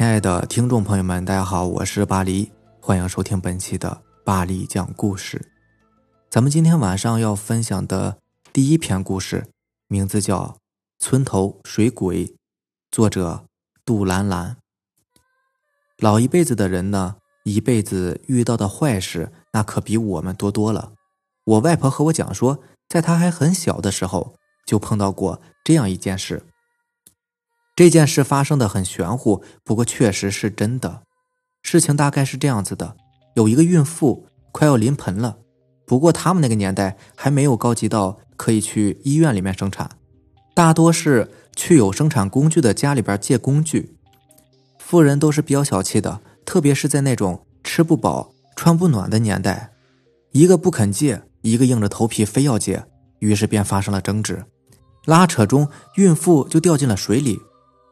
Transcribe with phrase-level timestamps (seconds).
[0.00, 2.50] 亲爱的听众朋友们，大家好，我是巴黎，
[2.80, 5.52] 欢迎收听本期的巴黎讲故事。
[6.30, 8.16] 咱们今天晚上要分享的
[8.50, 9.48] 第一篇故事，
[9.88, 10.42] 名字叫
[10.98, 12.26] 《村头水鬼》，
[12.90, 13.44] 作者
[13.84, 14.56] 杜兰兰。
[15.98, 20.92] 老一辈子的人呢，一辈子遇到的坏事那可比我们多多了。
[21.44, 22.58] 我外婆和我讲说，
[22.88, 26.46] 在她还很小的时候，就碰到过这样一件事。
[27.80, 31.00] 这件事发生的很玄乎，不过确实是真的。
[31.62, 32.94] 事情大概是这样子的：
[33.36, 35.38] 有一个孕妇快要临盆了，
[35.86, 39.88] 不过他们那个年代还没有高级到可以去医院里面生产，
[40.54, 43.96] 大多是去有生产工具的家里边借工具。
[44.78, 49.72] 富人都是比较小气的，特别是在那种吃不饱穿不暖的年代，
[50.32, 52.84] 一个不肯借，一个硬着头皮非要借，
[53.20, 54.44] 于是便发生了争执，
[55.06, 57.40] 拉扯中孕妇就掉进了水里。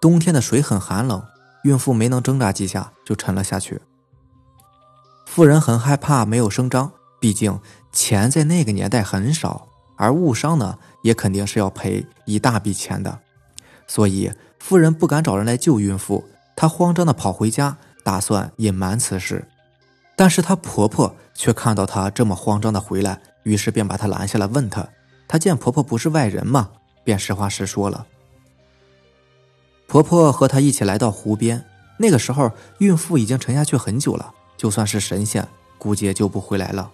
[0.00, 1.22] 冬天的水很寒冷，
[1.64, 3.80] 孕妇没能挣扎几下就沉了下去。
[5.26, 7.60] 妇人很害怕，没有声张，毕竟
[7.92, 13.18] 钱在那个年代很少，而误伤呢也肯定是要赔一大笔钱的，
[13.86, 16.24] 所以妇人不敢找人来救孕妇，
[16.54, 19.48] 她慌张的跑回家，打算隐瞒此事。
[20.16, 24.88] 但是她婆婆却看到她这么慌张的回来，于是便把她拦下来，问她，
[25.26, 26.70] 她见婆婆不是外人嘛，
[27.04, 28.06] 便实话实说了。
[29.86, 31.64] 婆婆和她一起来到湖边，
[31.98, 35.46] 那个时候孕妇已经沉下去很久了，就算是神仙，
[35.78, 36.90] 估计也救不回来了。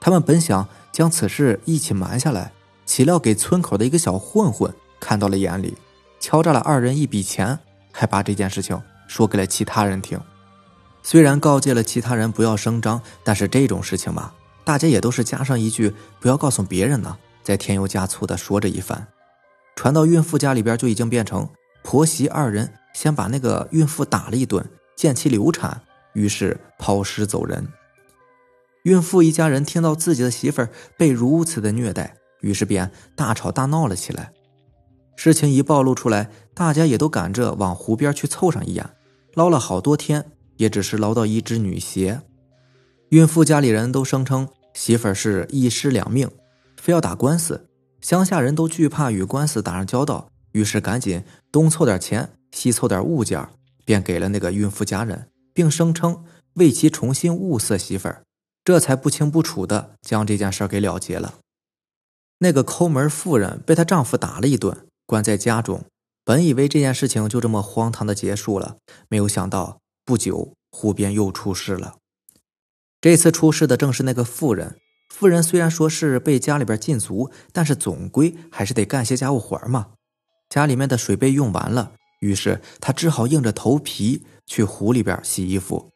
[0.00, 2.52] 他们本想将此事一起瞒下来，
[2.84, 5.76] 岂料给村口的一个小混混看到了眼里，
[6.18, 7.58] 敲诈了二人一笔钱，
[7.92, 10.20] 还把这件事情说给了其他人听。
[11.02, 14.32] 虽然告诫了其他人不要声张，但是这种事情嘛，
[14.64, 19.06] 大家也都是加上一句“不要告诉别人呢”，再添油加醋的说着一番，
[19.76, 21.48] 传到孕妇家里边就已经变成。
[21.82, 24.64] 婆媳二人先把那个孕妇打了一顿，
[24.96, 25.82] 见其流产，
[26.12, 27.66] 于是抛尸走人。
[28.84, 34.32] 孕妇一家人听到自己的媳妇儿被如此的虐待，于是便大吵大闹了起来。
[35.16, 38.88] 事情一暴露出来，大家也都赶着往湖边去凑上一眼，
[39.34, 40.24] 捞了好多天，
[40.56, 42.22] 也只是捞到一只女鞋。
[43.10, 46.30] 孕妇家里人都声称媳妇儿是一尸两命，
[46.78, 47.66] 非要打官司。
[48.00, 50.29] 乡下人都惧怕与官司打上交道。
[50.52, 51.22] 于是赶紧
[51.52, 53.48] 东凑点钱，西凑点物件，
[53.84, 56.24] 便给了那个孕妇家人，并声称
[56.54, 58.22] 为其重新物色媳妇儿，
[58.64, 61.34] 这才不清不楚的将这件事给了结了。
[62.38, 65.84] 那个抠门妇人被她丈夫打了一顿，关在家中。
[66.24, 68.76] 本以为这件事情就这么荒唐的结束了，
[69.08, 71.96] 没有想到不久湖边又出事了。
[73.00, 74.76] 这次出事的正是那个妇人。
[75.08, 79.88] 妇人虽然说是被家里边禁足，但是总归还是得干些家务活嘛。
[80.50, 85.90] 家里面的水被用完了，于是他只好硬着头皮去湖里边洗衣服。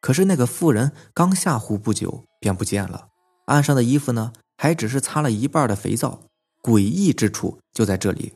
[0.00, 3.08] 可是那个妇人刚下湖不久便不见了，
[3.46, 6.20] 岸上的衣服呢，还只是擦了一半的肥皂。
[6.62, 8.34] 诡异之处就在这里，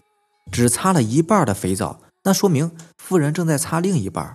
[0.50, 4.34] 只擦了一半的肥皂，那说明妇人正在擦另一半，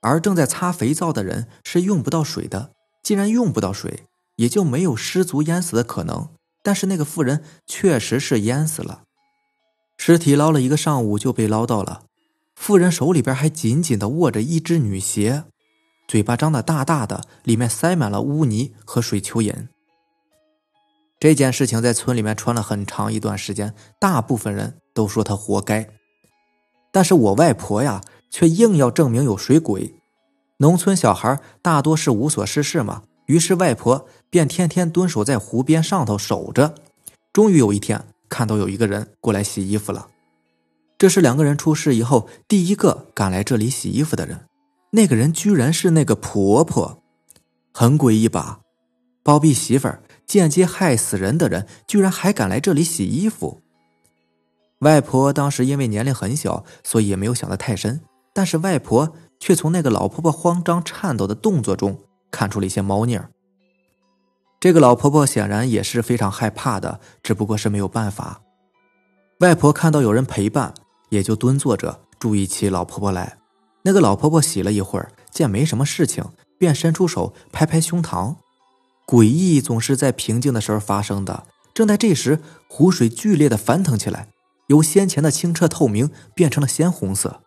[0.00, 2.72] 而正在擦肥皂的人是用不到水的。
[3.02, 4.04] 既然用不到水，
[4.36, 6.30] 也就没有失足淹死的可能。
[6.62, 9.03] 但是那个妇人确实是淹死了。
[9.96, 12.02] 尸体捞了一个上午就被捞到了，
[12.54, 15.44] 妇人手里边还紧紧地握着一只女鞋，
[16.06, 19.68] 嘴巴张得大大的，里面塞满了污泥和水蚯蚓。
[21.18, 25.88] 这件事情在村里面传了很长一段时间，大部分人都说他活该，
[26.92, 29.94] 但是我外婆呀，却硬要证明有水鬼。
[30.58, 36.74] 农村小孩大多是无所事事嘛，于是外婆便天天蹲守在湖边上头守着。
[37.32, 38.04] 终于有一天。
[38.34, 40.08] 看到有一个人过来洗衣服了，
[40.98, 44.40] 这是两个人出事以后第一个赶来这里洗衣服的人。
[44.90, 47.00] 那个人居然是那个婆婆，
[47.72, 48.58] 很诡异吧？
[49.22, 53.60] 包庇媳妇儿、间接害死人的人，居然还敢来这里洗衣服。
[54.80, 58.00] 外婆当时因为年龄很小，所以也没有想得太深。
[58.32, 61.96] 但是外婆却从那个老婆婆慌张颤抖的动作中
[62.32, 63.30] 看出了一些猫腻儿。
[64.64, 68.40] 这个老婆婆显然也是非常害怕的，只不过是没有办法。
[69.40, 70.72] 外婆看到有人陪伴，
[71.10, 73.36] 也就蹲坐着注意起老婆婆来。
[73.82, 76.24] 那个老婆婆洗了一会儿，见没什么事情，
[76.56, 78.36] 便伸出手拍拍胸膛。
[79.06, 81.44] 诡异总是在平静的时候发生的。
[81.74, 84.28] 正在这时，湖水剧烈的翻腾起来，
[84.68, 87.42] 由先前的清澈透明变成了鲜红色。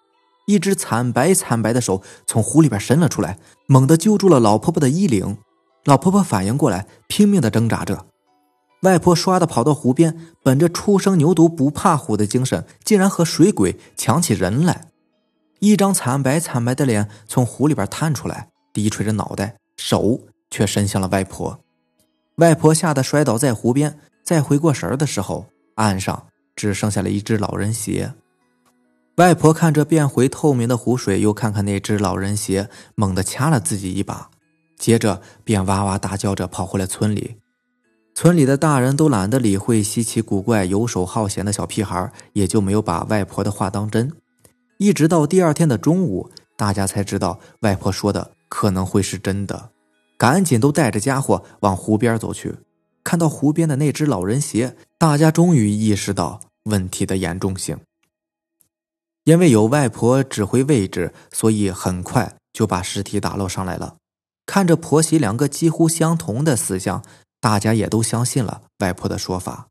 [0.46, 5.40] 一只惨白惨白的手从湖里边伸了出来，猛地揪住了老婆婆的衣领。
[5.88, 8.08] 老婆婆反应过来，拼命的挣扎着。
[8.82, 14.88] 外婆唰的跑到湖边，本着初生牛犊不怕虎的精神，竟然和水鬼抢起人来。
[15.60, 20.20] 一张惨白惨白的脸从湖里边探出来，低垂着脑袋，手
[20.52, 21.58] 却伸向了外婆。
[22.36, 25.46] 外婆吓得摔倒在湖边，再回过神儿的时候，
[25.76, 28.14] 岸上只剩下了一只老人鞋。
[29.16, 34.30] 外婆看着变回透明的湖水，又看看那只老人鞋，猛地掐了自己一把，
[34.78, 37.38] 接着便哇哇大叫着跑回了村里。
[38.14, 44.12] 村里的大人都懒得理会稀奇古怪、游手好闲的小屁孩，也就没有把外婆的话当真。
[44.78, 49.70] 一直到第二天的中午，大家才知道外婆说的可能会是真的，
[50.18, 52.56] 赶紧都带着家伙往湖边走去。
[53.04, 57.78] 看到湖边的那只老人鞋，大家终于意识到问题的严重性。
[59.26, 63.98] 因为有外婆指挥位置，所以很快就把尸体打捞上来了。
[64.48, 67.04] 看着婆媳两个几乎相同的死相，
[67.40, 69.68] 大家也都相信了外婆的说法。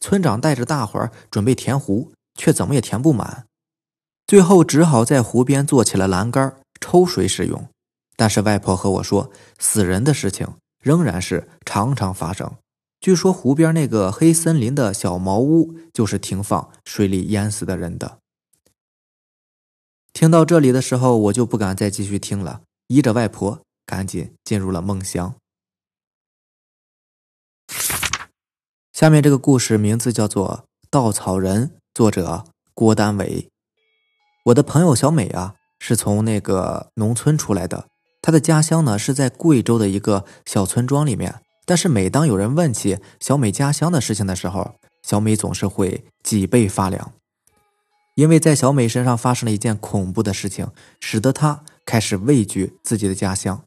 [0.00, 3.46] 村长带着大伙儿准备填湖，却怎么也填不满，
[4.28, 7.68] 最后只好在湖边做起了栏杆抽水使用。
[8.14, 10.46] 但是外婆和我说，死人的事情
[10.80, 12.52] 仍然是常常发生。
[13.00, 18.18] 据说湖边那个黑森林的小茅屋，就是停放水里淹死的人的。
[20.12, 25.34] 听到这里的时候，我就不敢再继续听了，依着外婆，赶紧进入了梦乡。
[28.92, 32.44] 下面这个故事名字叫做《稻草人》，作者
[32.74, 33.48] 郭丹伟。
[34.44, 37.88] 我的朋友小美啊，是从那个农村出来的，
[38.20, 41.40] 她的家乡呢是在贵州的一个小村庄里面。
[41.64, 47.12] 但是每当有人问起小美家乡的事情的时候，小美总是会脊背发凉。
[48.16, 50.70] 因为在小美身上发生了一件恐怖的事情，
[51.00, 53.62] 使得她开始畏惧自己的家乡。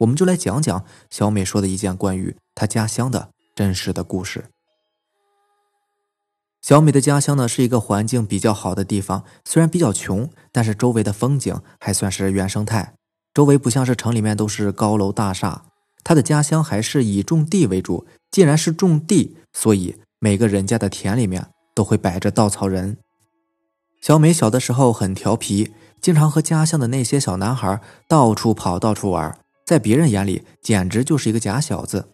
[0.00, 4.46] 我们就来讲讲小美说的一件关于她家乡的真实的故事。
[6.62, 12.94] 小美的家乡呢是一个环境比较好的地方，虽然比较穷，但是周围的风景还算是原生态。
[13.34, 15.64] 周围不像是城里面都是高楼大厦，
[16.02, 18.06] 她的家乡还是以种地为主。
[18.30, 22.96] 既然是种地，所以每个人家的田里面都会摆着稻草人。
[24.00, 29.38] 小美小的时候很调皮，经常和家乡的那些小男孩到处跑、到处玩，
[29.70, 32.08] 在别人眼里简直就是一个假小子。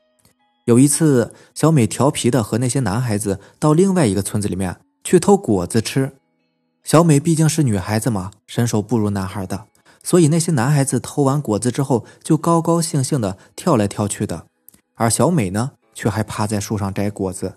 [0.66, 6.12] 有一次，小美调皮的和那些男孩子到另外一个村子里面去偷果子吃。
[6.84, 9.68] 小美毕竟是女孩子嘛，身手不如男孩的，
[10.02, 14.44] 所以那些男孩子偷完果子之后就高高兴兴的跳来跳去的，
[14.96, 17.54] 而小美呢，却还趴在树上摘果子。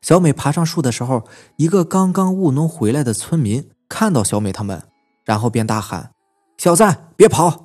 [0.00, 1.24] 小美爬上树的时候，
[1.56, 4.84] 一个刚刚务农回来的村民看到小美他们，
[5.24, 6.12] 然后便大喊
[6.56, 6.84] ：“小子，
[7.16, 7.62] 别跑！”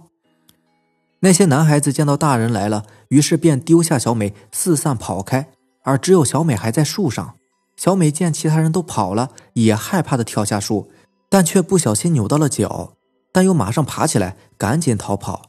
[1.21, 5.49] 那些男孩子见到大人来了，于是便丢下小美四散跑开，
[5.83, 7.35] 而只有小美还在树上。
[7.75, 10.89] 小美见其他人都跑了，也害怕的跳下树，
[11.29, 12.93] 但却不小心扭到了脚，
[13.31, 15.43] 但又马上爬起来，赶紧逃跑。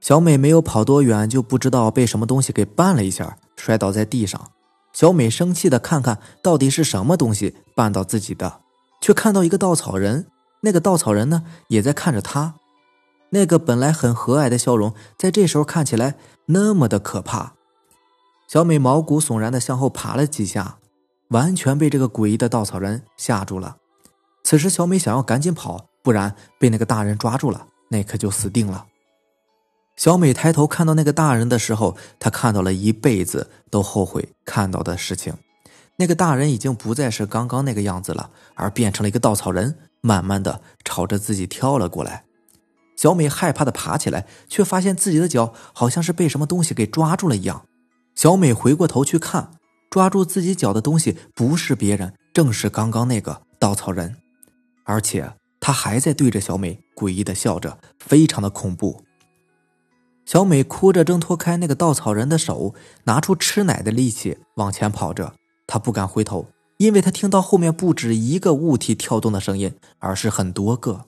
[0.00, 4.52] 小美没有跑多远，就不知道被什么东西给绊了一下，摔倒在地上。
[4.92, 8.60] 小美生气的看看到底是什么东西绊到自己的，
[9.00, 10.26] 却看到一个稻草人。
[10.62, 12.54] 那个稻草人呢，也在看着她。
[13.30, 16.14] 那个本来很和蔼的笑容，在这时候看起来
[16.46, 17.54] 那么的可怕。
[18.46, 20.78] 小美毛骨悚然的向后爬了几下，
[21.28, 23.76] 完全被这个诡异的稻草人吓住了。
[24.42, 28.86] 此时，小美想要赶紧跑，不然被那个大人抓住了，那可就死定了。
[29.96, 35.34] 小美抬头看到那个大人的时候，她看到了一辈子都后悔看到的事情。
[35.96, 42.24] 那个大人已经不再是刚刚那个样子了，而变成了一个稻草人，慢慢的朝着自己跳了过来。
[42.98, 47.64] 小美害怕的爬起来，却发现自己的脚好像是被什么东西给抓住了一样。
[48.16, 49.52] 小美回过头去看，
[49.88, 54.16] 抓住自己脚的东西不是别人，正是刚刚那个稻草人，
[54.82, 59.04] 而且他还在对着小美诡异的笑着，非常的恐怖。
[60.26, 62.74] 小美哭着挣脱开那个稻草人的手，
[63.04, 65.34] 拿出吃奶的力气往前跑着。
[65.68, 71.06] 她不敢回头，因为她听到后面不止一个物体跳动的声音，而是很多个。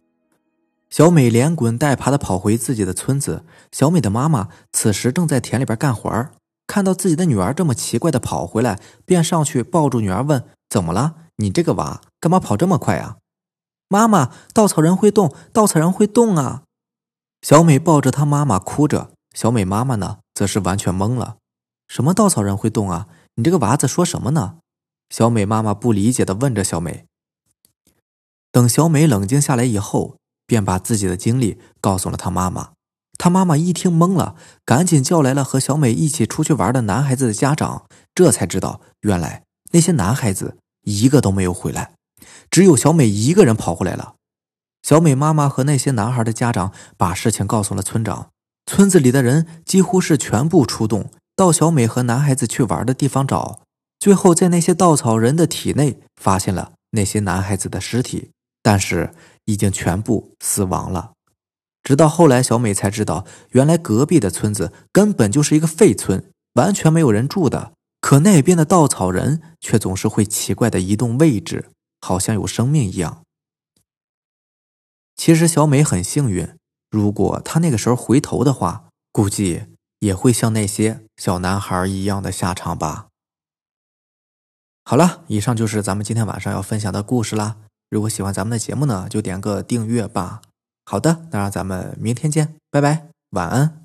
[0.91, 3.45] 小美连滚带爬的跑回自己的村子。
[3.71, 6.33] 小美的妈妈此时正在田里边干活儿，
[6.67, 11.15] 看到自己的女儿这么奇怪的跑回来，便上去抱住女儿问：“怎么了？
[11.37, 13.19] 你这个娃干嘛跑这么快啊？”
[13.89, 16.65] 妈妈，稻草人会动，稻草人会动啊！
[17.43, 21.37] 小美抱着她妈妈哭着，小美妈妈呢，则是完全懵了。
[21.89, 23.09] 什么稻草人会动啊？
[23.37, 24.59] 你这个娃子说什么呢？
[25.09, 27.05] 小美妈妈不理解的问着小美。
[28.53, 30.17] 等小美冷静下来以后，
[30.51, 32.71] 便把自己的经历告诉了她妈妈。
[33.17, 41.93] 她妈妈一听懵了，赶紧叫来了和小美一起出去玩的男孩子的家长，这才知道原来那些男孩子一个都没有回来，
[42.51, 44.15] 只有小美一个人跑回来了。
[44.83, 48.31] 小美妈妈和那些男孩的家长把事情告诉了村长，
[48.67, 53.61] 村子里的人几乎是全部出动，到小美和男孩子去玩的地方找。
[54.01, 58.31] 最后，在那些稻草人的体内发现了那些男孩子的尸体，
[58.63, 59.15] 但是
[59.45, 61.13] 已经全部死亡了。
[61.83, 67.73] 直到后来，小美才知道，原来隔壁的村子根本就是一个废村，完全没有人住的。
[68.01, 73.23] 可那边的稻草人却总是会奇怪的移动位置，好像有生命一样。
[75.17, 76.49] 其实小美很幸运，
[76.91, 79.67] 如果她那个时候回头的话，估计
[79.99, 83.09] 也会像那些小男孩一样的下场吧。
[84.85, 87.57] 好了，以上就是咱们今天晚上要分享的故事啦。
[87.91, 90.41] 如果喜欢咱们的节目呢，就点个订阅吧。
[90.87, 93.80] 好的，那让咱们明天见，拜拜，晚安。